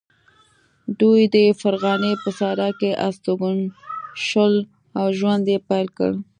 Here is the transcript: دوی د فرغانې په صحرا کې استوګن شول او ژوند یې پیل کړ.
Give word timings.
دوی 0.99 1.21
د 1.33 1.35
فرغانې 1.61 2.11
په 2.21 2.29
صحرا 2.37 2.69
کې 2.79 2.89
استوګن 3.07 3.59
شول 4.25 4.55
او 4.99 5.05
ژوند 5.17 5.43
یې 5.51 5.57
پیل 5.69 5.87
کړ. 5.97 6.11